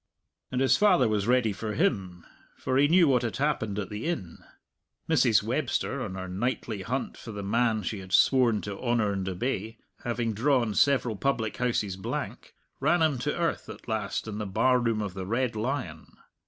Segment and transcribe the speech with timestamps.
[0.51, 2.25] And his father was ready for him,
[2.57, 4.39] for he knew what had happened at the inn.
[5.07, 5.43] Mrs.
[5.43, 9.77] Webster, on her nightly hunt for the man she had sworn to honour and obey,
[10.03, 14.79] having drawn several public houses blank, ran him to earth at last in the bar
[14.79, 16.07] room of the Red Lion.